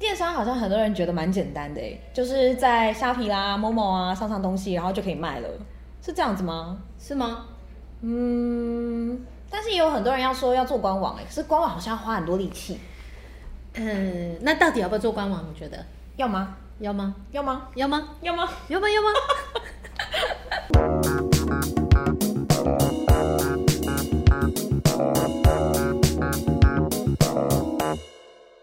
[0.00, 1.80] 电商好像很多人觉得蛮简单的，
[2.14, 5.48] 就是在虾皮啦、Momo 啊上上东西，然后就可以卖了，
[6.02, 6.78] 是这样子吗？
[6.98, 7.44] 是吗？
[8.00, 12.80] 嗯，但是也有很多人要说要做官网，哎，可是官网好像要花很多力气。
[13.74, 15.44] 嗯，那到底要不要做官网？
[15.48, 15.84] 你觉得
[16.16, 16.56] 要吗？
[16.78, 17.14] 要吗？
[17.30, 17.68] 要吗？
[17.74, 18.08] 要吗？
[18.22, 18.48] 要吗？
[18.68, 18.88] 要吗？
[18.88, 19.08] 要吗？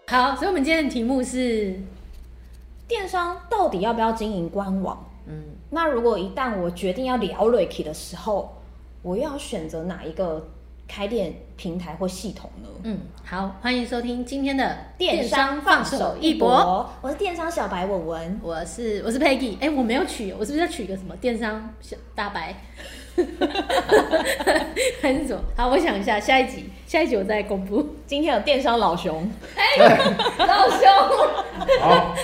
[0.09, 1.77] 好，所以我们今天的题目是：
[2.87, 5.05] 电商到底要不要经营官网？
[5.25, 8.55] 嗯，那如果一旦我决定要聊 Ricky 的时候，
[9.01, 10.47] 我要选择哪一个
[10.87, 12.69] 开店平台或系统呢？
[12.83, 16.89] 嗯，好，欢迎收听今天的电商放手一搏。
[17.01, 19.57] 我是电商小白文文，我是我是 Peggy。
[19.59, 22.55] 哎，我没有取，我是不是要取一个什么电商小大白？
[25.01, 25.41] 还是什么？
[25.55, 27.95] 好，我想一下，下一集，下一集我再公布。
[28.05, 29.63] 今天有电商老熊，哎，
[30.37, 30.87] 老熊，
[31.81, 32.15] 好，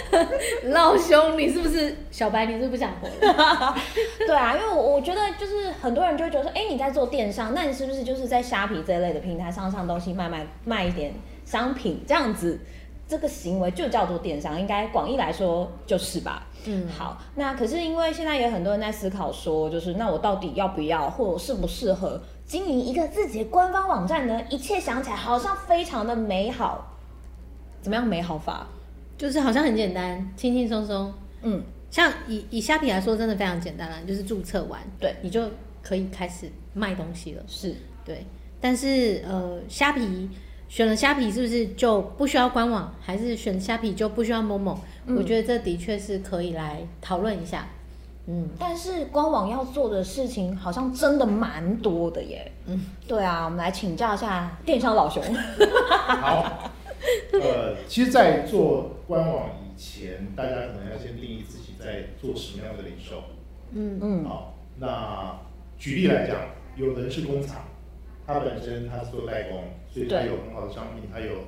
[0.65, 2.45] 老熊，你是不是小白？
[2.45, 3.75] 你是不是不想活了？
[4.27, 11.13] 对啊，因为我我觉得就是很多人就会觉得说，哎，你在做电商，那你是不是就是在虾皮这一类的平台上上东西卖卖卖一点
[11.45, 12.59] 商品这样子？
[13.13, 16.47] 这个行为就叫做电商，应该广义来说就是吧。
[16.65, 24.41] 嗯，好，那可是因为现在有很多人在思考说，就是那我到底要不要，或者适不适合经营一个自己的官方网站呢？
[24.49, 26.97] 一切想起来好像非常的美好，
[27.83, 28.65] 怎么样美好法？
[29.15, 31.13] 就是好像很简单，轻轻松松。
[31.43, 35.47] 嗯，像以以虾皮来说，真的非常简单啦，就是注册完，对，你就
[35.83, 37.43] 可以开始卖东西了。
[37.47, 38.25] 是，对。
[38.59, 40.27] 但是呃，虾皮。
[40.73, 42.91] 选了虾皮是不是就不需要官网？
[42.99, 44.75] 还是选虾皮就不需要 Momo？
[45.05, 47.67] 嗯，我觉得这的确是可以来讨论一下。
[48.25, 52.51] 嗯，但是官网要做的事情好像真的蛮多的耶。
[52.65, 55.23] 嗯，对啊，我们来请教一下电商老熊。
[56.07, 56.71] 好，
[57.33, 63.25] 呃，其实，在做官网以前，大家可能要先定义自己在做什么样的零售。
[63.73, 64.25] 嗯嗯。
[64.25, 65.39] 好，那
[65.77, 66.35] 举例来讲，
[66.75, 67.57] 有人是工厂。
[68.25, 71.43] 他本身他是做代工，所以他有很好的商品，他有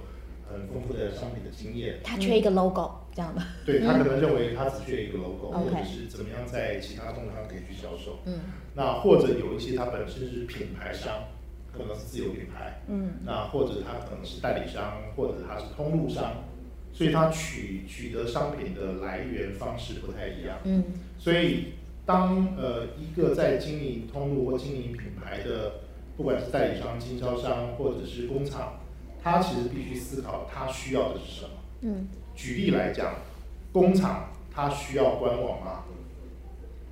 [0.49, 1.99] 很丰富的商品的经验。
[2.03, 3.41] 他缺一个 logo 这样的。
[3.65, 8.19] 对，他可能认为他只缺一个 logo，或者是怎么样在其他通路上可以去销售。
[8.25, 8.39] 嗯。
[8.73, 11.23] 那或者有一些他本身是品牌商，
[11.71, 12.81] 可能是自有品牌。
[12.87, 13.13] 嗯。
[13.23, 16.43] 那或者他可能是代理商，或者他是通路商，
[16.91, 20.57] 所以他取取得商品的来源方式不太一样。
[20.65, 20.83] 嗯。
[21.17, 21.73] 所以
[22.05, 25.71] 当呃一个在经营通路或经营品牌的。
[26.15, 28.79] 不管是代理商、经销商或者是工厂，
[29.21, 31.49] 他其实必须思考他需要的是什么。
[31.81, 33.15] 嗯，举例来讲，
[33.71, 35.83] 工厂他需要官网吗？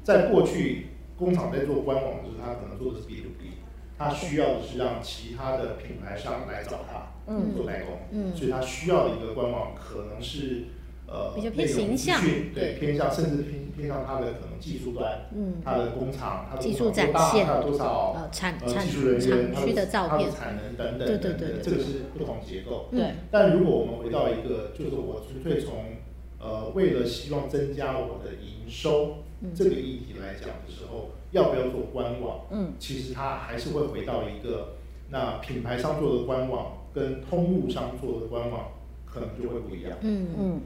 [0.03, 3.51] 在过去，工厂在做官网的时候，他可能做的是 B to B，
[3.97, 10.65] 他需要的是让其他的品牌商来找他，嗯，做代工，嗯，所以他需要的一个官网可能是。
[11.13, 12.19] 呃，比较偏形象，
[12.55, 22.87] 对，偏向甚至偏偏向它的可能技术端，嗯，它的工厂，它的技术展现，它有多少呃产产技术人员，它的它的产能等等等等，这个是不同结构。
[22.89, 25.85] 对，但如果我们回到一个，就是我纯粹从
[26.39, 29.17] 呃为了希望增加我的营收
[29.53, 32.39] 这个议题来讲的时候，要不要做官网？
[32.49, 34.77] 嗯，其实它还是会回到一个，
[35.11, 38.69] 那品牌商做的官网跟通路商做的官网
[39.05, 39.95] 可能就会不一样。
[40.01, 40.61] 嗯嗯。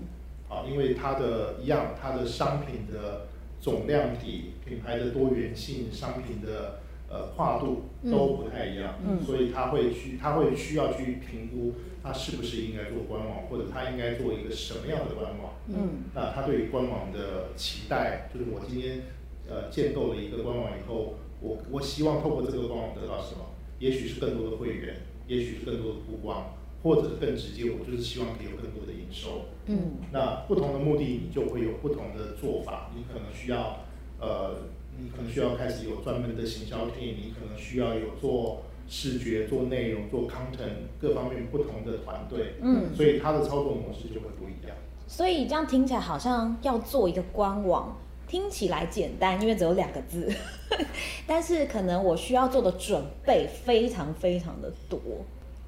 [0.49, 3.27] 啊，因为它的一样，它的商品的
[3.59, 19.01] 总量体、品牌的多元性、商品的呃跨度都不太一样，嗯，所以他会去，他会需要去评估，他是不是应该做官网，或者他应该做一个什么样的官网，嗯，那他对于官网的期待，就是我今天
[19.49, 23.45] 呃建构了一个官网以后，我我希望透过这个官网得到什么？
[23.79, 24.95] 也许是更多的会员，
[25.27, 26.53] 也许是更多的曝光。
[26.83, 29.45] 或者更直接，我就是希望可以有更多的营收。
[29.65, 32.91] 嗯，那不同的目的，你就会有不同的做法。
[32.95, 33.79] 你可能需要，
[34.19, 34.55] 呃，
[34.97, 42.53] 你可能需要开始有专门的行销 team，你可能需要有做视觉、做内容、做 content 各方面不同的团队。
[42.61, 44.75] 嗯，所以它的操作模式就会不一样。
[45.07, 47.97] 所以这样听起来好像要做一个官网，
[48.27, 50.29] 听起来简单，因为只有两个字，
[51.25, 54.99] 但是可能我需要做的准备非常非常的多。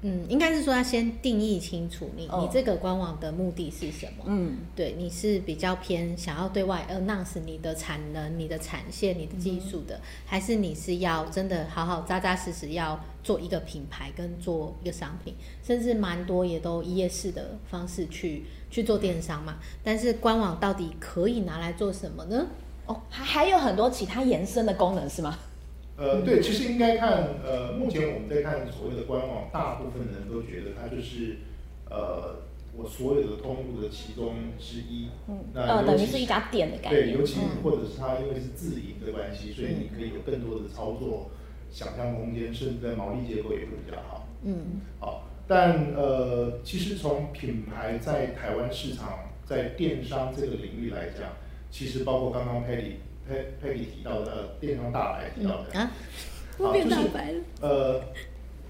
[0.02, 2.42] 嗯，应该是说要先定义清楚你，你、oh.
[2.42, 4.24] 你这个官网的目的是什么？
[4.26, 19.58] 嗯，对，你是比较偏想要对外 announce 你的产能、你的产线、你的技术的，嗯、还是你是要真的好好扎扎实实要做一个品牌跟做一个商品，甚至蛮多也都一页式的方式去去做电商嘛？
[19.84, 22.46] 但是官网到底可以拿来做什么呢？
[22.86, 25.38] 哦，还还有很多其他延伸的功能是吗？
[26.00, 31.36] 呃，对，其实应该看，呃，目前我们在看所谓的官网，大部分的人都觉得它就是，
[31.90, 32.36] 呃，
[32.74, 35.10] 我所有的通路的其中之一。
[35.28, 37.02] 嗯，呃，等于是一家店的感觉。
[37.02, 41.30] 对，尤其或者是它因为是自营的关系，所以你可以有更多的操作
[41.70, 44.26] 想象空间，甚至在毛利结构也会比较好。
[44.42, 51.28] 嗯，好，但呃，其实从品牌在台湾市场，在电商这个领域来讲，
[51.70, 52.94] 其实包括刚刚 Patty
[53.62, 55.90] Patty 提到的电商大白提到的啊，
[56.58, 57.40] 我变大白了。
[57.60, 58.00] 呃。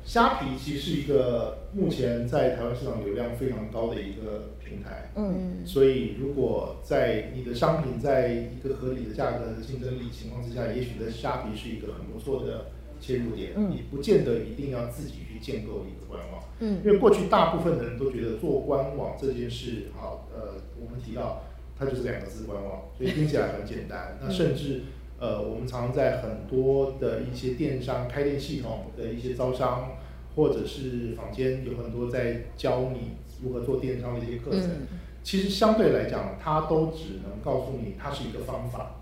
[0.03, 21.43] 虾皮其实是一个目前在台湾市场流量非常高的一个平台，嗯，所以如果在你的商品在一个合理的价格的竞争力情况之下，也许在虾皮是一个很不错的切入点，嗯，你不见得一定要自己去建构一个官网，嗯，因为过去大部分的人都觉得做官网这件事，好，呃，我们提到
[21.81, 24.82] 它就是两个字官网，所以 听起来很简单，那甚至。
[25.23, 29.99] 呃，我们常常在很多的一些电商开店系统的一些招商，
[30.35, 34.62] 或者是坊间有很多在教你如何做电商的一些课程。
[34.62, 34.87] 嗯、
[35.23, 38.97] 其实相对来讲，它都只能告诉你它是一个方法。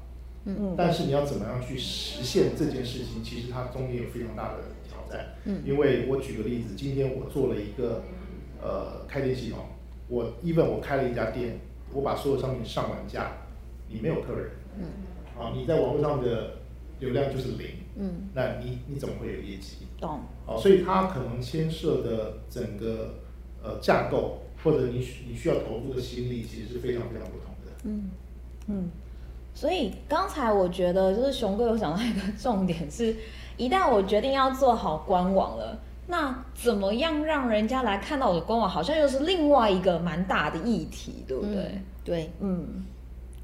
[0.76, 5.34] 但是你要怎么样去实现这件事情，其实它中间有非常大的挑战。
[5.44, 5.62] 嗯。
[5.64, 8.02] 因为我举个例子，今天我做了一个
[8.60, 9.60] 呃开店系统，
[10.08, 11.60] 我 even 我开了一家店，
[11.92, 13.32] 我把所有商品上完架，
[13.88, 14.50] 你没有客人。
[14.78, 14.84] 嗯。
[15.38, 16.56] 啊，你在网络上的
[16.98, 19.86] 流量就是零，嗯，那你你怎么会有业绩？
[20.00, 20.20] 懂。
[20.44, 23.14] 好，所以它可能牵涉的整个
[23.62, 24.98] 呃架构，或者你
[25.28, 27.72] 你需要投入的心力，其实是非常非常不同的。
[27.84, 28.10] 嗯
[28.66, 28.90] 嗯，
[29.54, 33.14] 所以刚才我觉得就是熊哥有讲到一个重点是，
[33.56, 41.54] 一旦我决定要做好官网了，那怎么样让人家来看到我的官网，好像又是另外一个蛮大的议题，对不对？
[41.54, 42.84] 嗯、对，嗯。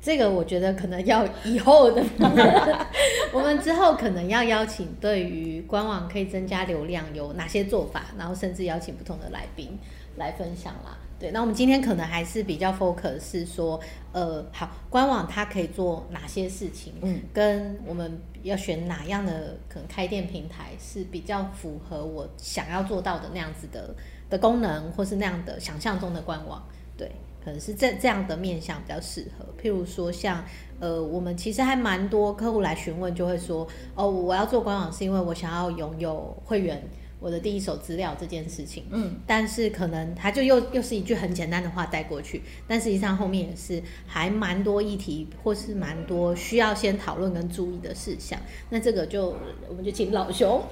[0.00, 2.04] 这个我觉得可能要以后的，
[3.32, 9.78] 我们之后可能要邀请对于官网可以增加流量有哪些做法，然后甚至邀请不同的来宾
[10.16, 10.96] 来分享啦。
[11.18, 13.80] 对，那我们今天可能还是比较 focus 是说，
[14.12, 23.94] 呃，好，官网它可以做哪些事情，嗯，跟我们要选哪样的可能开店平台是比较符合我想要做到的那样子的
[24.28, 26.62] 的功能，或是那样的想象中的官网，
[26.96, 27.10] 对。
[27.44, 30.42] 可能是这这样的面向比较适合，譬如说像
[30.80, 36.82] 呃，我们其实还蛮多客户来询问，就会说哦，我要做官网是因为我想要拥有会员，
[37.20, 38.84] 我的第一手资料这件事情。
[38.90, 48.38] 嗯，但是可能他就又又是一句很简单的话带过去，但实际上后面也是还蛮多议题，或是蛮多需要先讨论跟注意的事项。
[48.70, 49.36] 那这个就
[49.68, 50.62] 我们就请老熊。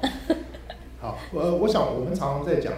[1.00, 2.72] 好，呃，我想我们常常在讲。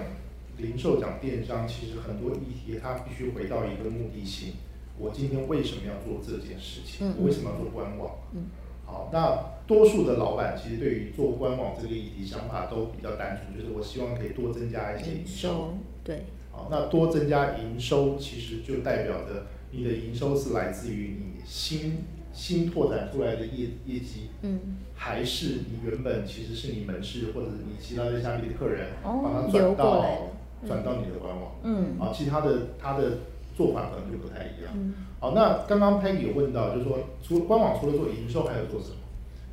[0.56, 4.52] 零售讲电商，其实很多议题，它必须回到一个目的性。
[4.96, 7.12] 我今天为什么要做这件事情？
[7.18, 8.14] 我为什么要做官网？
[8.32, 8.44] 嗯，
[8.84, 15.74] 好，那多数的老板其实对于做官网这个议题想法都比较单纯，就是我希望可以多增加一些营收。
[16.02, 30.30] 对，好，那多增加营收，其实就代表着你的营收是来自于你新新拓展出来的业业绩，嗯，还是你原本其实是你门市或者你其他的下面的客人，把它转到。
[30.66, 33.18] 转到你的官网，嗯，啊，其他的他的
[33.54, 34.72] 做法可能就不太一样。
[34.74, 34.94] 嗯，
[35.24, 38.96] 好，那刚刚 Peggy 有问到，就是说，除了官网，除了做营收，还有做什么？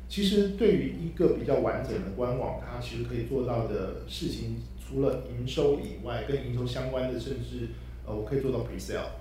[0.06, 7.68] 其实对于一个比较完整的官网，它其实可以做到的事情，除了营收以外，跟营收相关的，甚至
[8.06, 9.12] 呃，我可以做到 Pre-sale，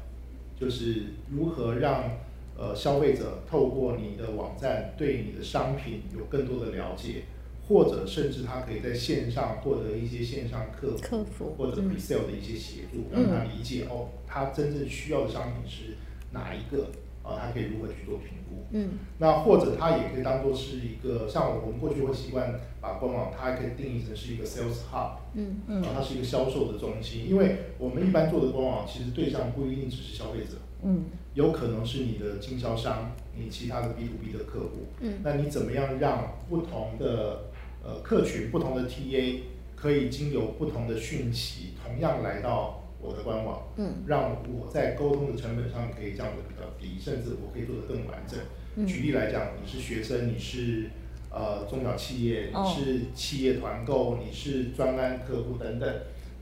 [0.59, 2.18] 就是如何让
[2.58, 7.24] 呃消费者透过你的网站对你的商品有更多的了解。
[7.70, 15.96] 或者甚至他可以在线上获得一些线上客服，客服或者 pre-sale 的一些协助，嗯、让他理解哦，他真正需要的商品是
[16.31, 16.88] 哪一个
[17.23, 17.38] 啊？
[17.39, 18.65] 他可以如何去做评估？
[18.73, 37.43] 嗯，那或者它也可以当做是一个，像我们过去会习惯把官网，它还可以定义成是一个 sales hub，嗯嗯，它是一个销售的中心，因为我们一般做的官网其实对象不一定只是消费者，嗯，有可能是你的经销商，你其他的 B to B 的客户，嗯，那你怎么样让不同的
[37.83, 39.39] 呃，客群不同的 TA
[39.75, 48.39] 可以经由不同的讯息，同样来到我的官网，嗯，让我在沟通的成本上可以降得比较低，甚至我可以做得更完整。
[48.75, 50.89] 嗯、举例来讲，你是学生，你是
[51.29, 55.93] 呃中小企业，你是企业团购，你是专案客户等等，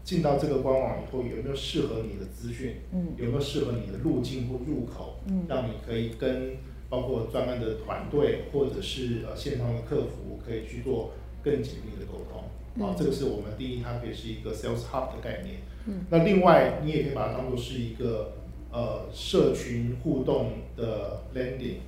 [0.04, 2.76] 进到这个官网以后，有没有适合你的资讯？
[2.92, 5.20] 嗯，有没有适合你的路径或入口？
[5.28, 6.58] 嗯，让你可以跟
[6.90, 11.12] 包括专案的团队或者是呃线上的客服可以去做。
[11.42, 15.62] 更紧密的沟通，啊，这个是我们定义，它可以是一个 sales hub 的概念。
[15.90, 18.34] 嗯，那另外你也可以把它当做是一个
[18.72, 21.80] 呃社群互动的 landing，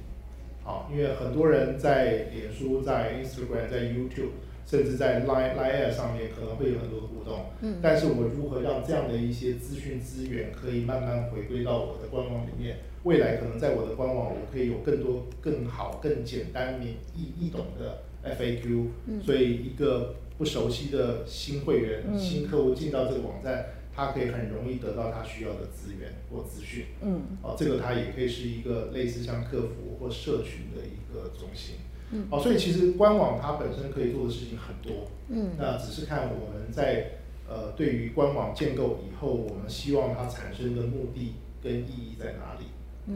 [0.63, 4.31] 好，因为很多人在脸书、在 Instagram、在 YouTube
[4.65, 7.45] 甚至在 Line Line 上面可能会有很多的互动。
[7.61, 12.77] 嗯，但是我如何让这样的一些资讯资源可以慢慢回归到我的官网里面？
[13.03, 16.79] 未来可能在我的官网，我可以有更多、更好、更简单、
[17.15, 18.85] 易易懂的 FAQ。
[19.07, 26.85] 嗯，所以一个不熟悉的新会员、嗯、新客户进到这个网站，他可以很容易得到他需要的资源或资讯。
[27.01, 31.75] 嗯，哦，这个它也可以是一个类似像客服或社群的一个中心。
[32.11, 35.07] 嗯，哦，所以其实官网它本身可以做的事情很多。
[35.29, 42.65] 嗯，那只是看我们在呃对于官网建构以后，我们希望它产生的目的跟意义在哪里？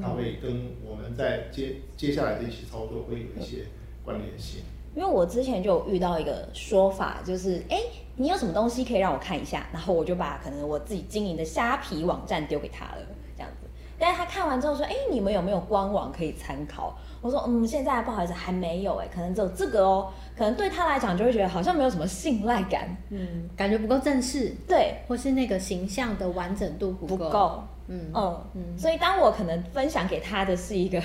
[0.01, 3.65] 它会跟我们在接接下来的一些操作会有一些
[4.03, 4.61] 关联性。
[4.95, 7.77] 因为我之前就有遇到一个说法，就是哎，
[8.15, 9.67] 你有什么东西可以让我看一下？
[9.73, 13.01] 然后我就把可能我自己经营的虾皮网站丢给他了，
[13.35, 13.67] 这样子。
[13.97, 16.93] 但是他看完之后说，哎，你们有没有官网可以参考？
[17.21, 20.11] 我说，嗯，现在不好意思还没有，哎，可能只有这个哦。
[20.37, 27.25] 可能对他来讲就会觉得好像没有什么信赖感，嗯，感觉不够正式，对，或是那个形象的完整度不够。
[27.25, 31.01] 不够嗯嗯嗯，所以当我可能分享给他的是一个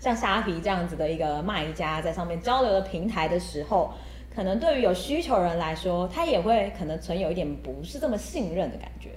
[0.00, 3.92] 像虾皮这样子的一个卖家在上面交流的平台的时候，
[4.34, 9.10] 可能对于有需求人来说，他也会可能存有一点不是这么信任的感觉。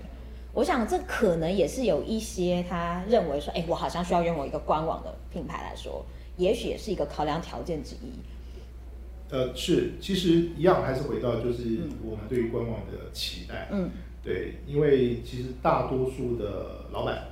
[0.54, 6.06] 我想这可能也是有一些他认为说，哎，我好像需要拥有一个官网的品牌来说，
[6.38, 8.14] 也许也是一个考量条件之一。
[9.30, 11.64] 呃，是，其实一样还是回到就是
[12.04, 13.68] 我们对于官网的期待。
[13.72, 13.90] 嗯。
[14.24, 17.24] 对，因为其实大多数的老板，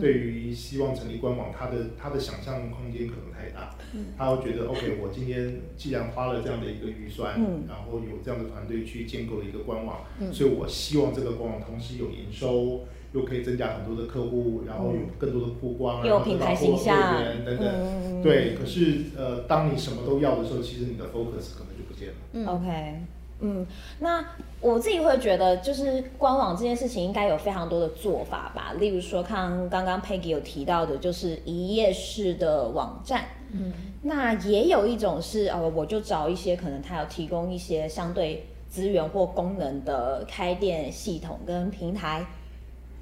[0.00, 3.74] 对于希望成立官网，他的他的想象空间可能太大，
[4.16, 7.38] 他会觉得 OK，我今天既然花了这样的一个预算，
[7.68, 17.22] 然后有这样的团队去建构了一个官网，所以我希望这个官网同时有营收，又可以增加很多的客户，然后有更多的曝光，有品牌形象。
[17.44, 18.22] 等等。
[18.22, 22.14] 对，可是呃，当你什么都要的时候，其实你的 focus 可能就不见了。
[22.32, 23.00] 嗯，OK。
[23.40, 23.66] 嗯，
[24.00, 24.24] 那
[24.64, 28.72] 我自己会觉得，就是官网这件事情应该有非常多的做法吧。
[28.78, 33.26] 例如说，看刚刚 Peggy 有提到的，就是一页式的网站。
[33.52, 42.24] 嗯，那也有一种是，呃，我就找一些可能他有提供一些相对资源或功能的开店系统跟平台，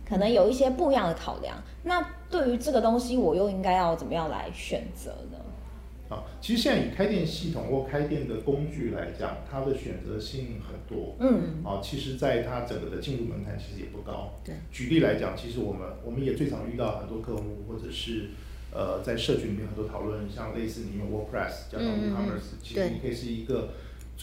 [0.04, 1.54] 可能有一些不一样的考量。
[1.84, 5.38] 那对于这个东西，我又应该要怎么样来选择呢？
[6.40, 11.16] 其实现在以开店系统或开店的工具来讲，它的选择性很多。
[11.20, 14.38] 嗯，啊，其实，在它整个的进入门槛其实也不高。
[14.44, 18.30] 对，举例来讲，其实我们我们也最常遇到很多客户，或者是
[18.72, 23.70] 呃，在社群里面很多讨论，像类似你用 WordPress 加上 WooCommerce，其实你可以是一个。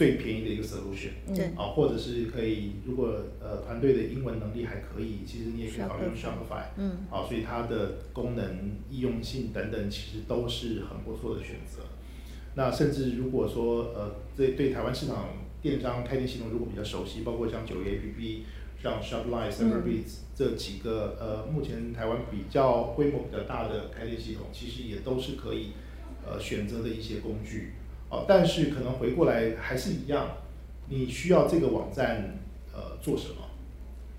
[0.00, 1.44] 最便宜的一个 solution，对。
[1.54, 11.82] 啊，或者是可以，如果呃团队的英文能力还可以，其实你也可以考虑用 Shopify，嗯，啊，所以它的功能、易用性等等，其实都是很不错的选择。
[12.54, 18.38] 那甚至如果说呃，对对台湾市场电商开店系统如果比较熟悉，包括像九月 APP、
[18.82, 25.72] 像 Shopline、Cyberbiz 这几个呃，目前台湾比较规模比较大的开店系统，其实也都是可以
[26.26, 27.72] 呃选择的一些工具。
[28.10, 30.36] 哦，但是可能回过来还是一样，
[30.88, 32.38] 你需要这个网站
[32.74, 33.36] 呃做什么？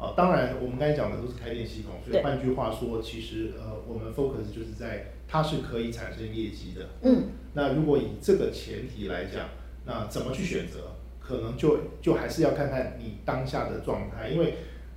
[0.04, 6.90] 啊，当然我们刚才讲的都是开店系统，所以换句话说，其实呃我们 focus 就是在它是可以产生业绩的。
[7.04, 7.26] 嗯。
[7.54, 9.50] 那如果以这个前提来讲，
[9.86, 10.94] 那怎么去选择？
[11.20, 14.56] 可能就就还是要看看你当下的状态，因为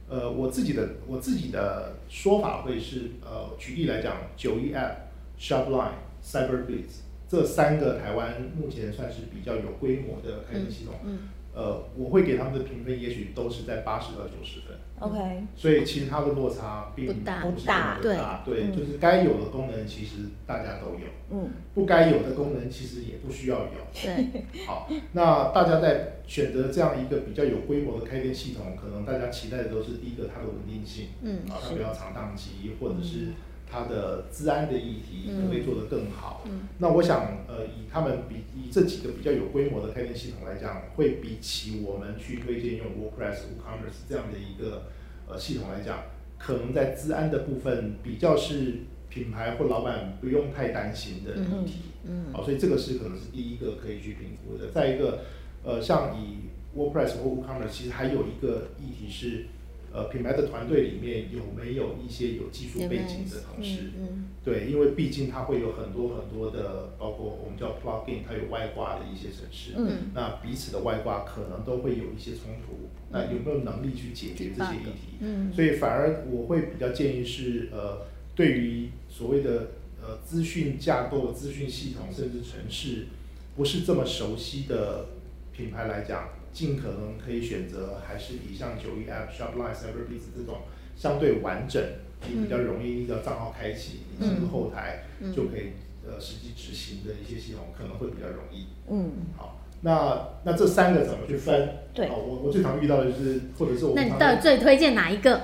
[0.09, 4.95] 呃我自己的我自己的说法会是呃举例来讲，九一 App、
[5.39, 5.93] Shopline、
[6.25, 7.04] Cyberbiz。
[7.29, 11.19] 这三个台湾目前算是比较有规模的开店系统，嗯，嗯。
[11.55, 20.17] 呃，我会给他们的评分，也许都是在八十到九十分，OK，所以其实它的落差并不是那么大，对，对，就是该有的功能其实
[20.49, 33.29] 大家都有，嗯，不该有的功能其实也不需要有，对， 好，那大家在选择这样一个比较有规模的开店系统，可能大家期待的都是第一个它的稳定性，嗯，啊，它不要长档期，或者是。
[33.71, 36.47] 它的治安的议题可不可以做得更好？
[36.79, 44.85] 那我想，呃，以他们比以这几个比较有规模的开店系统来讲，会比起我们去推荐用 WordPress、WooCommerce 这样的一个
[45.29, 46.05] 呃系统来讲，
[46.39, 51.79] 可能在治安的部分比较是品牌或老板不用太担心的议题。
[52.05, 54.71] 嗯，好、嗯哦，所以这个是可能是第一个可以去评估的。
[54.71, 55.21] 再一个，
[55.65, 59.47] 呃，像以 WordPress 或 WooCommerce，其实还有一个议题是。
[59.95, 63.93] 呃，品牌的团队里面有没有一些有技术背景的同事？
[63.97, 69.75] 嗯嗯、对，因为毕竟它会有很多很多的，包括我们叫 plugin，它有外挂的一些城市。
[69.77, 70.11] 嗯。
[70.13, 72.89] 那彼此的外挂可能都会有一些冲突。
[73.13, 75.19] 嗯、那有没有能力去解决这些议题？
[75.21, 75.53] 嗯。
[75.55, 79.69] 所以反而我会比较建议是，呃，对于所谓的
[80.03, 83.07] 呃资讯架构、资讯系统甚至城市
[83.55, 85.07] 不是这么熟悉的
[85.53, 86.31] 品牌来讲。
[86.55, 90.59] 尽可能可以选择还是以像九一 App、Shopline、Cyberbiz 这种
[90.97, 91.83] 相对完整，
[92.27, 95.03] 你比较容易，你只要账号开启，你进入后台
[95.35, 95.73] 就可以
[96.07, 98.67] 呃实际执行的一些系统，可能会比较容易。
[98.89, 99.61] 嗯，好。
[99.87, 101.69] 那那这三个怎么去分？
[101.93, 103.93] 对，哦，我我最常遇到的就是，或者是我。
[103.95, 105.39] 那你到底最推荐哪一个？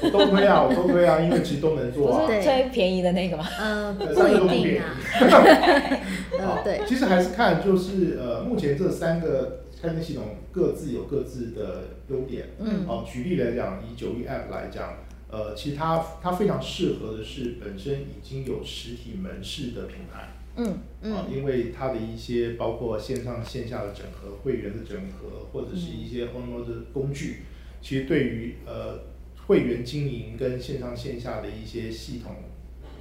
[0.00, 2.24] 我都推啊，我都推啊，因为其实都能做啊。
[2.24, 3.44] 不 是最便宜的那个吗？
[3.60, 4.96] 嗯，不一定啊。
[6.64, 12.48] 对，其实还是看就是呃，目前这三个开店系统各自有各自的优点。
[12.58, 12.86] 嗯。
[12.88, 14.94] 哦，举例来讲，以九一 App 来讲，
[15.28, 20.32] 呃，其实它它非常适合的是本身已经有实体门市的品牌。
[20.56, 27.42] 嗯嗯，啊，因为它的一些包括线上线下的整合、会员的整合，或者是一些很多的工具，
[27.82, 29.00] 其实对于呃
[29.46, 32.36] 会员经营跟线上线下的一些系统，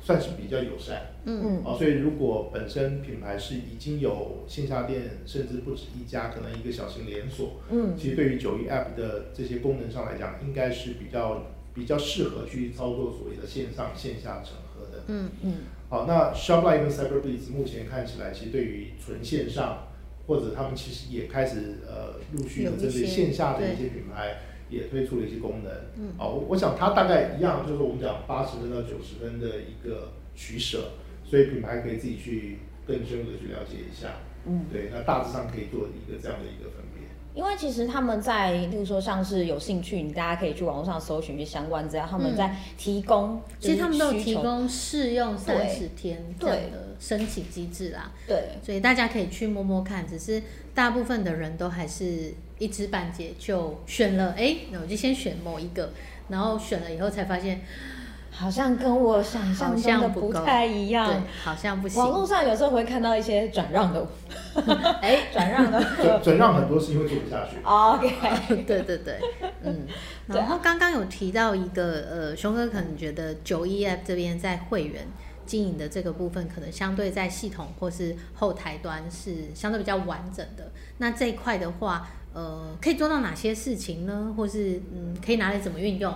[0.03, 1.13] 算是比较友善。
[1.25, 15.03] 嗯嗯，啊，所以如果本身品牌是已经有线下店，甚至不止一家，可能一个小型连锁，嗯，其实对于九一 App 的这些功能上来讲，应该是比较比较适合去操作所谓的线上线下整合的。
[15.07, 15.53] 嗯嗯。
[15.89, 19.87] 好，那 Shopify 跟 Cyberbiz 目前看起来，其实对于纯线上，
[20.27, 24.39] 或者他们其实也开始呃陆续的针对线下的一些品牌，
[24.73, 25.71] 也推出了一些功能。
[25.97, 30.91] 嗯，哦，我我想它大概一样，就是我们讲八十分到九十分的一个取舍，
[31.23, 34.09] 所以品牌可以自己去更深入的去了解一下。
[34.45, 37.03] 嗯，对，那大致上可以做一个这样的一个分别。
[37.33, 48.09] 因为其实他们在，例如说像是有兴趣，你大家可以去网络上搜寻一些相关资料，他们在提供，其实他们都有提供试用三十天这样的申请机制啦。
[48.25, 50.07] 对，所以大家可以去摸摸看。
[50.07, 50.41] 只是
[50.73, 55.91] 大部分的人都还是一知半解，就选了，哎，那我就先选某一个，
[56.29, 57.61] 然后选了以后才发现。
[58.35, 62.01] 好像跟我想象中的不太一样，对，好像不行。
[62.01, 64.07] 网络上有时候会看到一些转让的，
[65.03, 67.57] 哎，转让的，转让很多是因为做不下去。
[67.63, 69.19] OK， 对对对，
[69.61, 69.85] 嗯。
[70.25, 75.05] 然后刚刚有提到一个，呃，熊哥可能觉得九一 App 这边在会员
[75.45, 80.71] 经营的这个部分，可能相对在系统或是后台端是相对比较完整的。
[80.97, 84.33] 那这一块的话，呃，可以做到哪些事情呢？
[84.35, 86.13] 或是嗯，可以拿来怎么运用？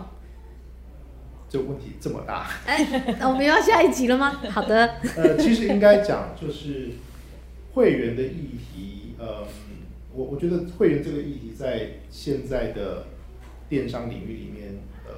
[1.49, 4.31] 这个问题这么大，哎，那我们要下一集了吗？
[4.51, 4.95] 好的。
[5.15, 6.89] 呃，其实应该讲就是
[7.73, 9.47] 会员的议题，呃，
[10.13, 13.05] 我我觉得会员这个议题在现在的
[13.69, 15.13] 电商领域里面，呃，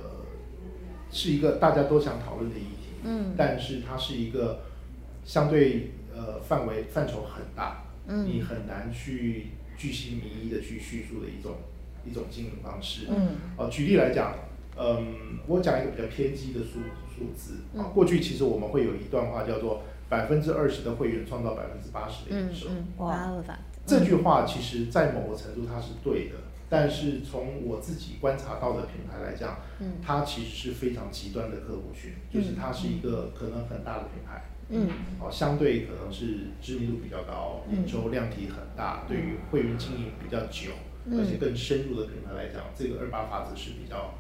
[1.12, 2.79] 是一个大家都想讨论的议题。
[3.04, 3.34] 嗯。
[3.38, 4.62] 但是它是一个
[5.26, 11.58] 相对呃范围范畴很大，嗯，你很难去巨细靡遗的去叙述的一种
[12.06, 13.08] 一种经营方式。
[13.10, 13.36] 嗯。
[13.58, 14.34] 呃，举例来讲。
[14.82, 16.80] 嗯，我讲一个比较偏激的数
[17.14, 17.92] 数字啊。
[17.94, 22.70] 过去其实我们会有一段话叫做“百分之二十的会员创造百分之八十的营收”。
[23.04, 23.30] 哇，
[23.86, 26.36] 这句话其实，在某个程度它是对的，
[26.70, 29.58] 但是从我自己观察到的品牌来讲，
[30.06, 34.88] 它其实是非常极端的客户群，就是它是一个可能很大的品牌，嗯，
[35.20, 40.72] 哦，相对可能是知名度比较高，营收量体很大，对于会员经营比较久，
[41.12, 44.14] 而且更深入的品牌来讲，这个二八法则是比较。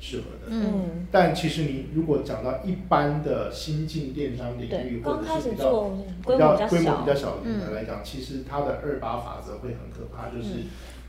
[0.00, 5.90] 适合的，嗯，但其实你如果讲到一般的新进电商领域，或者是比较
[6.26, 10.64] 比较规模比较小的品牌来讲，其实它的二八法则会很可怕，就是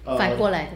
[0.06, 0.72] 反过来的。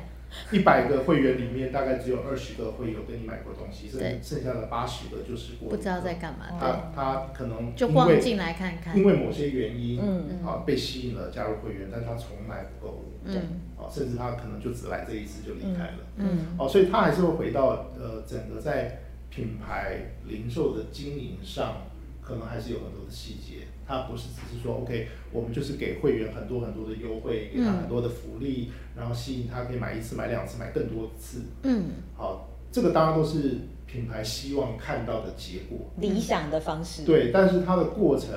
[0.51, 6.45] 一百个会员里面，大概只有二十个会有跟你买过东西，剩剩下的八十个就是不知道在干嘛。
[6.59, 10.45] 他他可能就逛进来看看，因为某些原因，嗯。
[10.45, 13.35] 啊被吸引了加入会员，但他从来不购物，嗯
[13.75, 16.55] 啊，甚至他可能就只来这一次就离开了，嗯。
[16.59, 18.99] 哦，所以他还是会回到呃整个在
[19.31, 21.87] 品牌零售的经营上，
[22.21, 23.65] 可能还是有很多的细节。
[23.89, 31.41] 他不是只是说 OK，我们就是给会员很多很多的优惠，给他很多的福利，然后吸引他可以买一次、买两次、买更多次。
[31.63, 37.03] 嗯，好，这个当然都是品牌希望看到的结果，理想的方式。
[37.03, 38.29] 对，但是它的过程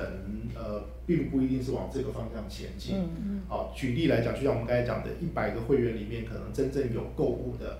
[0.55, 2.95] 呃，并不一定是往这个方向前进。
[2.97, 3.41] 嗯嗯。
[3.47, 7.77] 好，举例来讲，就像我们刚才讲的，一百个会员里面，可能真正有购物的，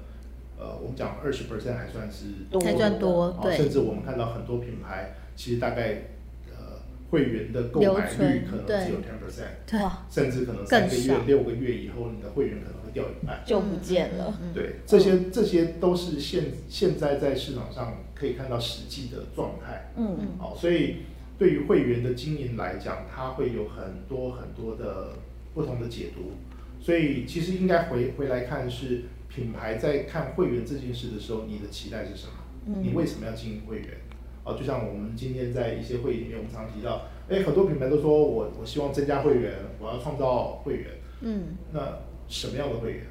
[0.59, 3.57] 呃，我们讲二十 percent 还算是多，还算多，对。
[3.57, 6.03] 甚至我们看到很多品牌，其实大概。
[7.13, 14.35] 会员的购买率可能只有 ten percent，甚至可能三个月、六个月以后，你的会员可能会掉一半，就不见了。
[14.51, 19.91] 对，这些这些都是现现在在市场上可以看到实际的状态。
[19.95, 20.27] 嗯嗯。
[20.39, 21.03] 好，所以
[21.37, 25.13] 对于会员的经营来讲，它会有很多很多的
[25.53, 26.31] 不同的解读。
[26.81, 32.33] 所以其实应该回回来看是品牌在看会员这件事的时候，你的期待是什么？
[32.81, 33.89] 你为什么要经营会员？
[34.43, 40.87] 哦，就像我们今天在一些会议里面，我们常提到，哎，很多品牌都说我我希望增加会员，我要创造会员。
[41.21, 41.79] 嗯，那
[42.27, 43.03] 什么样的会员？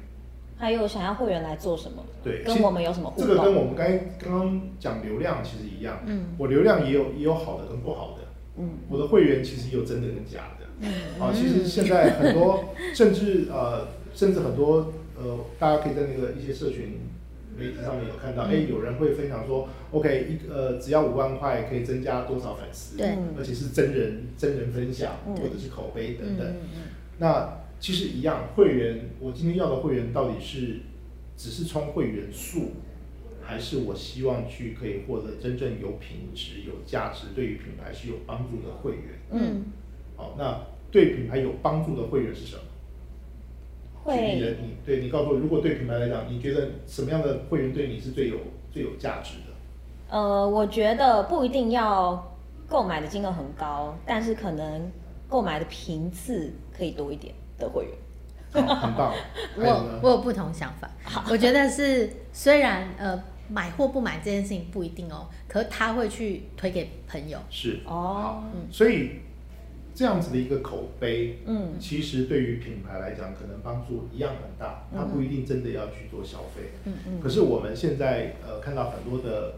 [0.55, 2.05] 还有想要会员来做什么？
[2.23, 3.27] 对，跟我们有什么互动？
[3.27, 3.87] 这个跟我们刚
[4.19, 5.99] 刚刚讲流量其实一样。
[6.05, 8.23] 嗯，我流量也有也有好的跟不好的。
[8.57, 10.67] 嗯，我的会员其实有真的跟假的。
[10.81, 16.99] 嗯，啊，其实现在很多， 甚至呃，甚至很多呃，大家可以在那个一些社群
[17.57, 22.97] 媒体上面有看到，哎、嗯，有人会分享说，OK，一呃，只要五万块可以增加多少粉丝？
[22.97, 26.47] 对，而且是真人真人分享或者是口碑等等。
[26.47, 26.81] 嗯，
[27.19, 30.79] 那其实一样，会员，我今天要的会员到底是
[31.35, 32.71] 只是充会员数，
[33.41, 39.01] 还是我希望去可以获得真正有品质、有价值、对于品牌是有帮助的会员？
[39.31, 39.65] 嗯，
[40.15, 40.61] 好，那
[40.91, 42.61] 对品牌有帮助的会员是什么？
[44.03, 48.37] 会举例人，你对你告诉我，如果对品牌来讲，你觉得什么样的会员对你是最有
[48.71, 49.53] 最有价值的？
[50.09, 52.35] 呃，我觉得不一定要
[52.67, 54.91] 购买的金额很高，但是可能
[55.27, 57.33] 购买的频次可以多一点。
[57.55, 57.93] 的会员，
[58.51, 59.13] 很棒。
[59.55, 60.89] 我我有不同想法。
[61.29, 67.37] 我觉得是虽然呃买或不买这件事情不一定哦，可是他会去推给朋友。
[67.51, 69.19] 是哦，所以
[69.95, 74.87] 这样子的一个口碑，嗯，其实对于品牌来讲，可能帮助一样很大。
[74.93, 77.19] 他不一定真的要去做消费，嗯嗯。
[77.21, 79.55] 可是我们现在呃看到很多的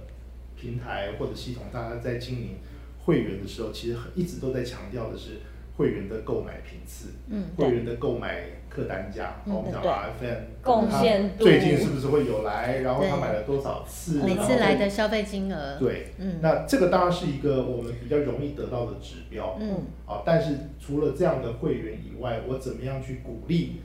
[0.55, 2.57] 平台或者系统，大家在经营
[3.05, 5.39] 会员的时候，其实很一直都在强调的是。
[5.77, 12.79] 会员的购买频次，嗯，会员的购买客单价，我们讲 RFM 贡献度，最近是不是会有来？
[12.79, 14.21] 然后他买了多少次？
[14.21, 23.77] 每次来的消费金额，对，嗯，那这个当然是一个我们比较容易得到的指标，嗯，啊，但是除了这样的会员以外，我怎么样去鼓励？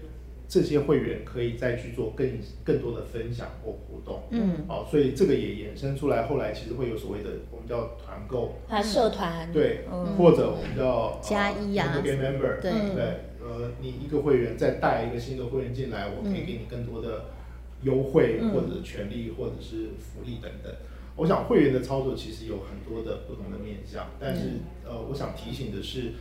[0.49, 2.29] 这些会员可以再去做更
[2.65, 9.85] 更多的分享或活动，嗯，哦，所以这个也衍生出来，后来其实会有所谓的我们叫团购，还社团，对，
[10.19, 12.73] 或者我们叫加一啊，member，对。
[12.97, 13.21] 对，
[13.51, 17.25] 呃，你一个会员再带一个新的会员进来，我可以给你更多的
[17.83, 20.73] 优惠或者权利或者是福利等等。
[21.17, 26.13] 我想会员的操作其实有很多的不同的面向，但是呃，我想提醒的是。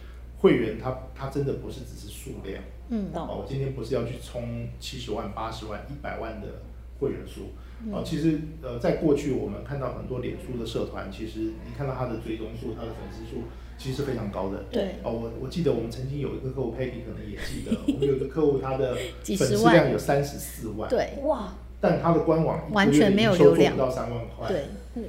[0.42, 6.62] 会员他他真的不是只是数量，嗯，哦，我今天不是要去冲七十万、八十万、一百万的
[6.98, 7.50] 会员数，
[7.92, 13.44] 哦，其实呃，在过去我们看到很多脸书的社团，其实你看到他的追踪数、他的粉丝数，
[13.80, 24.66] 其实是非常高的，对，哦，我我记得我们曾经有一个客户，Peggy 可能也记得， 我们有一个客户，他的粉丝量有三十四万，对，哇，但他的官网完全没有流量，不到三万块，对，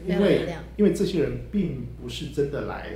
[0.06, 2.86] 因为因为这些人并不是真的来。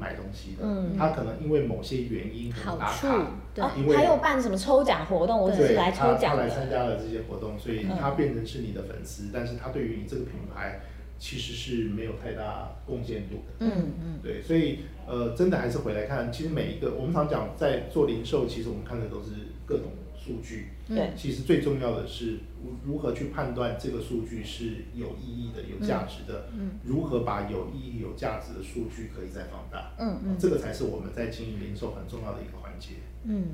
[0.00, 10.80] 买东西的，嗯，他可能因为某些原因打卡，对，因为还有办什么抽奖活动，我只是来抽奖，他来参加了这些活动，所以他变成是你的粉丝，但是他对于你这个品牌
[11.18, 13.70] 其实是没有太大贡献度的，嗯
[14.02, 19.30] 嗯，对，所以呃，真的还是回来看，其实每一个我们常讲在做零售，其实我们看的都是
[19.66, 19.86] 各种。
[20.20, 22.40] 数据，对，其实最重要的是
[22.84, 26.50] 如何去判断这个数据是有意义的、有价值的。
[26.52, 29.90] 嗯，如何把有意义、有价值的数据可以再放大？
[29.96, 32.96] 嗯嗯，这个才是我们在经营零售很重要的一个环节。
[33.24, 33.46] 嗯，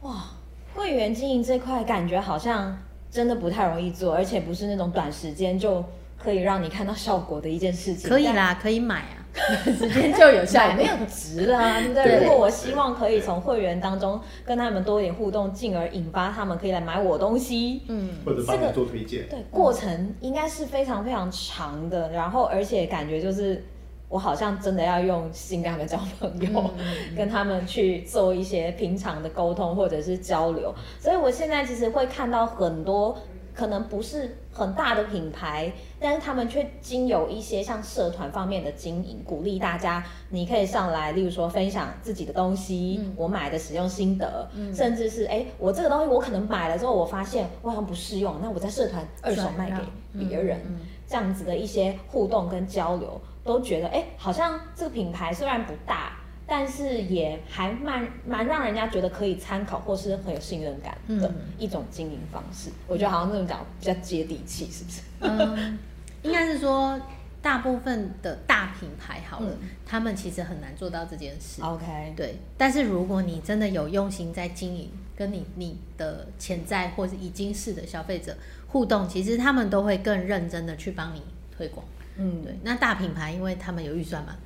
[0.00, 0.30] 哇，
[0.72, 2.78] 会员经营这块感觉好像
[3.10, 5.84] 真的不太容易做，而且不是那种短时间就
[6.22, 8.08] 可以让你看到效果的一件事情。
[8.08, 9.18] 可以啦，可以买啊。
[9.64, 12.20] 直接就有效， 没有值啦，对不对？
[12.20, 23.64] 如果我希望可以从会员当中跟他们多一点互动，进而引发他们可以来买我东西，嗯，或者帮你做推荐，对，过程应该是非常非常长的，然后而且感觉就是
[24.10, 26.70] 我好像真的要用心跟他们交朋友，
[27.16, 33.16] 跟他们去做一些平常的沟通或者是交流，所以我现在其实会看到很多。
[33.54, 50.58] 可能不是很大的品牌，但是他们却经有一些像社团方面的经营，鼓励大家，你可以上来，例如说分享自己的东西，嗯、我买的使用心得，嗯、甚至是哎，我这个东西我可能买了之后，我发现我好像不适用，那我在社团二手卖给别人，
[51.06, 56.18] 这样子的一些互动跟交流，都觉得哎，好像这个品牌虽然不大。
[56.54, 62.68] 但是也还蛮蛮让人家觉得可以参考，或是很有信任感的一种经营方式。
[62.68, 65.00] 嗯、我觉得好像这种讲比较接地气，是不是？
[65.20, 65.78] 嗯，
[66.20, 67.00] 应该是说
[67.40, 71.62] 大部分的大品牌好了，嗯、他们其实很难做到这件事。
[71.62, 72.36] OK，对。
[72.58, 78.36] 但是如果你真的有用心在经营，跟你你的潜在或是已经是的消费者
[78.66, 81.22] 互动，其实他们都会更认真的去帮你
[81.56, 81.82] 推广。
[82.16, 82.54] 嗯，对。
[82.62, 84.36] 那大品牌因为他们有预算嘛。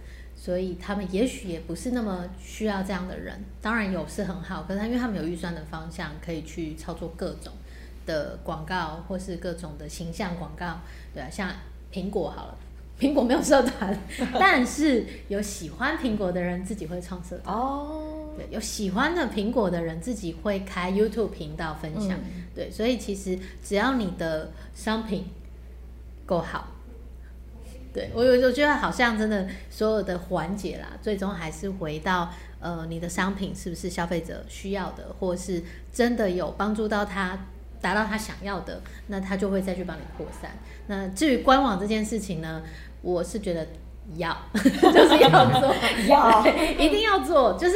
[0.47, 7.53] 所以他们也许也不是那么需要这样的人，当然有是很好，可是他因为他们有预算的方向，可以去操作各种
[8.07, 10.79] 的广告或是各种的形象广告，
[11.13, 11.51] 对啊，像
[11.93, 12.59] 苹果好了，
[12.97, 13.99] 苹果没有社团，
[14.39, 22.13] 但是有喜欢苹果的人自己会创社团哦，对，有喜欢的苹果的人自己会开 YouTube 频道分享。
[22.13, 25.25] 嗯、对，所以其实只要你的商品
[26.25, 26.69] 够好，
[27.97, 32.31] 对，我有我觉得好像真的所有的环节啦，最终还是回到
[32.61, 37.47] 呃你的商品是不是消费者需要的，或是真的有帮助到他
[37.81, 40.51] 达到他想要的，那他就会再去帮你扩散。
[40.89, 42.63] 那至于官网这件事情呢，
[43.01, 43.67] 我是觉得
[44.17, 45.75] 要 就是要做，
[46.07, 46.47] 要
[46.79, 47.75] 一定要做，就是。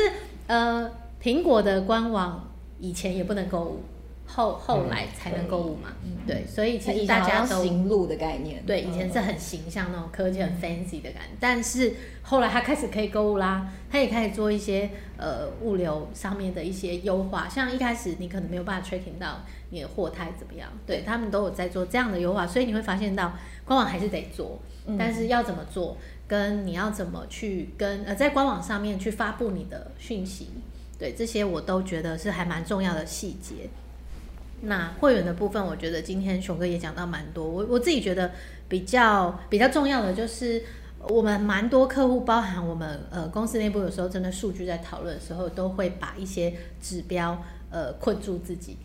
[0.51, 0.91] 呃，
[1.23, 3.85] 苹果的官网以前也不能购物，
[4.33, 5.93] 后后来才能购物嘛。
[6.05, 19.41] 嗯、对，所以其实大家都行路的概念，对，以前是很形象那种科技很 fancy 的感觉，但是后来他开始可以购物啦，他也开始做一些呃物流上面的一些优化，像一开始你可能没有办法 tracking 到
[19.71, 23.33] 你的货态怎么样，对他们都有在做这样的优化，所以你会发现到
[23.65, 24.59] 官网还是得做，
[24.99, 25.97] 但是要怎么做？
[26.27, 30.51] 跟你要怎么去跟呃在官网上面去发布你的讯息，
[30.97, 33.69] 对，这些我都觉得是还蛮重要的细节。
[34.63, 37.47] 那会员的部分，我觉得今天熊哥也讲到蛮多。
[37.47, 38.31] 我我自己觉得
[38.69, 40.63] 比较比较重要的就是，
[41.09, 48.77] 我们蛮多客户，包含我们呃公司内部有时候真的数据在讨论的时候，都会把一些指标呃困住自己。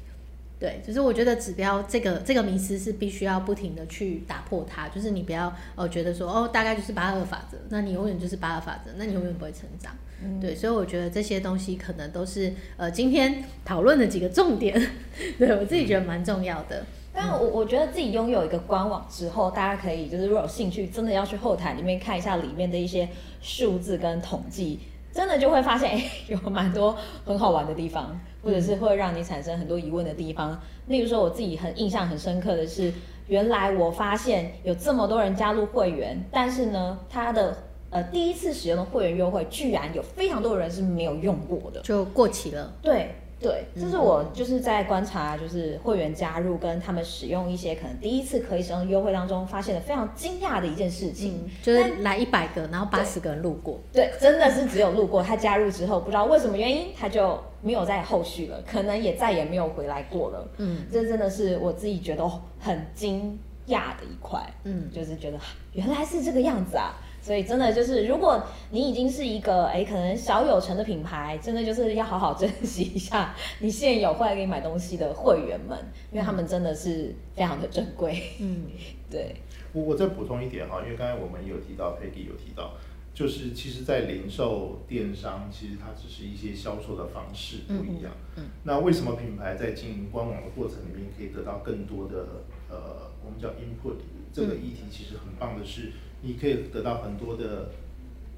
[0.65, 9.93] 对，就是我觉得指标这个这个迷思是必须要不停的去打破它，就是你不要哦觉得说哦大概就是八二法则，那你永远就是八二法则，那你永远不会成长。
[10.23, 14.73] 嗯、对，所以我觉得这些东西可能都是呃今天讨论的几个重点，
[15.37, 16.83] 对我自己觉得蛮重要的。
[17.13, 23.07] 但我我觉得自己拥有一个官网之后，大家可以就是如果有兴趣，真的要去后台里面看一下里面的一些
[23.39, 24.79] 数字跟统计。
[25.15, 26.93] 真的就会发现，哎， 有蛮多
[27.25, 30.59] 很好玩的地方，或者是会让你产生很多疑问的地方。
[30.87, 32.91] 例如说，我自己很印象很深刻的是，
[33.27, 37.57] 原来我发现有这么多人加入会员，但是呢，他的
[37.91, 42.73] 呃第一次使用的会员优惠，居然有非常多的人是没有用过的，就过期了。
[42.81, 43.15] 对。
[43.39, 53.79] 对，这是我就是在观察，就是会员加入跟他们使用一些可能第一次可以使用优惠当中，发现的非常惊讶的一件事情，嗯、就是来一百个，然后八十个人路过。
[53.91, 55.21] 对，真的是只有路过。
[55.21, 60.47] 他加入之后，不知道为什么原因，他就没有再后续了，可能也再也没有回来过了。
[60.57, 62.27] 嗯，这真的是我自己觉得
[62.59, 64.41] 很惊讶的一块。
[64.63, 65.37] 嗯，就是觉得
[65.73, 66.95] 原来是这个样子啊。
[67.25, 75.75] 所以真的就是，如果你已经是一个哎，可能小有成的品牌，真的就是要好好珍惜一下你现有会来给你买东西的会员们，
[76.11, 78.21] 因为他们真的是非常的珍贵。
[78.39, 78.67] 嗯，
[79.09, 79.37] 对。
[79.73, 82.75] 我我再补充一点哈，因为刚才我们有提到，Peggy 有提到，
[83.11, 88.11] 就是其实，在零售电商，其实它只是一些销售的方式不一样。
[88.35, 88.43] 嗯。
[88.43, 93.95] 嗯，那为什么品牌在经营官网的过程里面可以得到更多的呃，我们叫 input？
[94.31, 95.91] 这个议题其实很棒的是。
[96.25, 97.69] 你可以得到很多的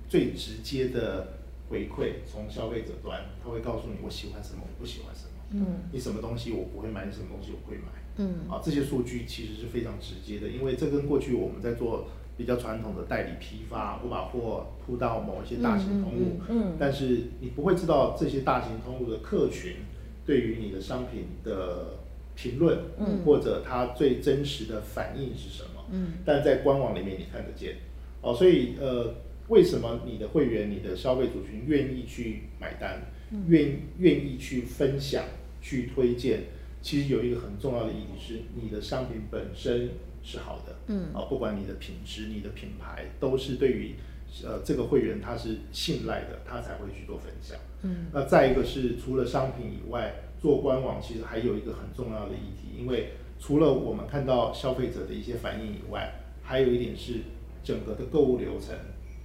[0.09, 1.27] 最直接的
[1.69, 5.29] 回馈，从消费者端，他会告诉你我喜欢什么，我不喜欢什么。
[5.51, 7.87] 嗯，你什么东西我不会买，你什么东西我会买。
[8.17, 19.77] 嗯，啊，这些数据其实是非常直接的，因为这跟过去我们在做比较传统的代理批发，我把货铺到某一些大型通路，嗯，嗯，嗯，但是你不会知道这些大型通路的客群
[20.25, 21.99] 对于你的商品的
[22.35, 25.66] 评论，嗯，或者他最真实的反应是什么。
[25.91, 27.75] 嗯，但在官网里面你看得见，
[28.21, 29.15] 哦，所以呃，
[29.47, 33.01] 为什么你的会员、你的消费族群愿意去买单，
[33.47, 35.23] 愿愿意去分享、
[35.61, 36.41] 去推荐？
[36.81, 39.89] 其实有一个很重要的意义是，你的商品本身
[40.23, 43.95] 是好的，嗯，啊，不管你的品质、你的品牌，都是对于
[44.43, 47.57] 呃这个会员他是信赖的，他才会去做分享。
[47.83, 53.11] 嗯，那再一个是除了商品以外，做官网其实还有一个很重要的议题，因为。
[53.39, 57.21] 除了我们看到消费者的一些反应以外，还有一点是
[57.63, 58.75] 整个的购物流程，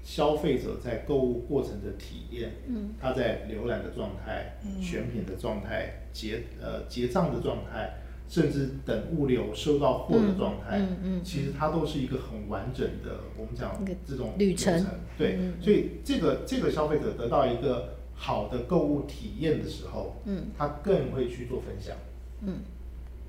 [0.02, 7.94] 消费者在购物过程的体验，嗯，他在浏览的状态、嗯、选品的状态、结呃结账的状态，
[8.28, 14.84] 甚至等物流收到货的状态，嗯嗯，嗯，其实它都是一个很完整的，我们讲这种旅程，
[15.16, 21.96] 对，嗯、所以这个这个消费者得到一个好的购物体验的时候，嗯，他更会去做分享，
[22.42, 22.58] 嗯。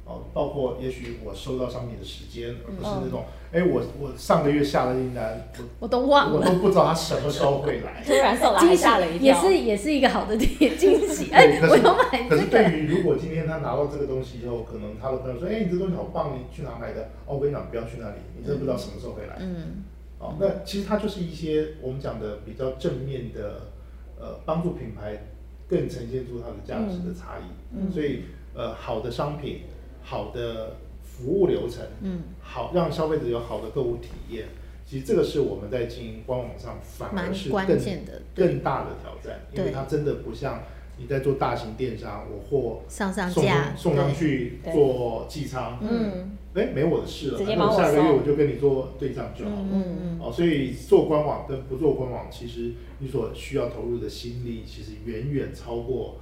[0.06, 11.32] 哦，包括也许我收到商品的时间，而不是那种，哎、嗯，我我上个月下了订单，我我都忘了，我都不知道他什么时候会来， 突然送来吓了一跳，也是也是一个好的点 惊喜。
[11.32, 12.36] 哎，我有买、这个。
[12.36, 17.04] 可是对于如果今天他拿到这个东西以后，可能他的朋友说，哎，你这东西好棒，你去哪买的？
[17.26, 19.38] 哦，我跟你讲，不要去那里，你真的不知道什么时候会来。
[19.40, 19.86] 嗯。
[20.20, 23.72] 哦，那其实它就是一些我们讲的比较正面的，
[24.20, 25.24] 呃，帮助品牌
[25.66, 27.44] 更呈现出它的价值的差异。
[27.74, 27.90] 嗯。
[27.90, 29.62] 所以，呃，好的商品。
[30.04, 34.48] 好的服务流程，嗯，好让消费者有好的购物体验，
[34.86, 40.64] 其实这个是我们在经营官网上反而是更关键的更大的挑战，因为它真的不像
[40.98, 49.52] 你在做大型电商，我货上上架送上去做寄仓，嗯，哎，没我的事了，那我下个月我就跟你做对账就好。
[49.52, 56.18] 了，嗯嗯，哦，所以做官网跟不做官网，其实你所需要投入的心力，其实远远超过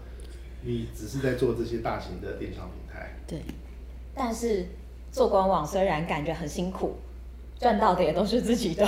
[0.64, 3.40] 你只是在做这些大型的电商平台，对，
[4.14, 4.66] 但是
[5.12, 6.96] 做官网虽然感觉很辛苦。
[7.60, 8.84] 赚到的也都是自己的，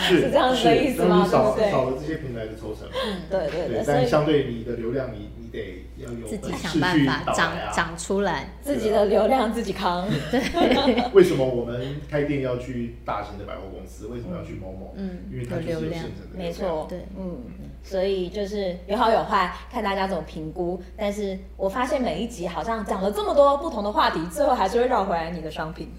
[0.00, 1.24] 是， 是这样子的意思吗？
[1.30, 2.88] 少对少了这些平台的抽成。
[2.90, 3.84] 嗯，对对对。
[3.86, 10.08] 但相对你的流量，你你得要有自己想办法长长出来，自己的流量自己扛。
[10.32, 10.40] 对。
[11.14, 14.08] 为什么我们开店要去大型的百货公司？
[14.08, 14.92] 为什么要去某某？
[14.96, 16.36] 嗯，因为它就是有现成的。
[16.36, 17.38] 没错，对，嗯，
[17.88, 20.82] 所以就是有好有坏，看大家怎么评估。
[20.96, 25.92] 但是我发现每一集好像讲了这么多不同的话题，最后还是会绕回来你的商品。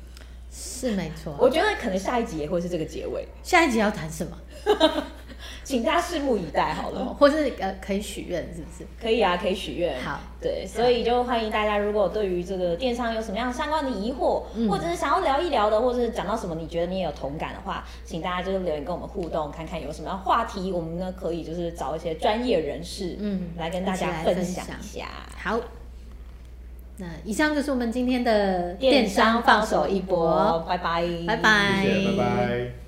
[0.52, 3.28] 是没错，我觉得可能下一集也会是这个结尾。
[3.44, 4.38] 下一集要谈什么？
[5.68, 8.88] 请大家拭目以待好了，或是呃可以许愿，是不是？
[9.02, 10.02] 可以啊，可以许愿。
[10.02, 25.06] 好，对，所以就欢迎大家，如果对于这个电商有什么样相关的疑惑，嗯、或者是想要聊一聊的，或者是讲到什么你觉得你也有同感的话，请大家就是留言跟我们互动，看看有什么样话题，我们呢可以就是找一些专业人士，嗯，来跟大家分享一下。
[25.38, 25.60] 好。
[27.00, 32.87] 那以上就是我们今天的电商放手一搏，拜拜，拜拜，谢谢，拜拜。